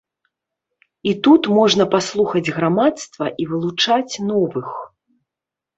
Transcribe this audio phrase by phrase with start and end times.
[1.11, 4.67] І тут можна паслухаць грамадства і вылучаць новых.